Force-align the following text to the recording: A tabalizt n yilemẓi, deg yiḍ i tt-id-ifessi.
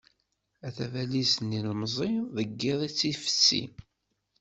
A 0.67 0.69
tabalizt 0.75 1.39
n 1.41 1.55
yilemẓi, 1.55 2.11
deg 2.35 2.49
yiḍ 2.59 2.79
i 2.87 2.89
tt-id-ifessi. 2.91 3.63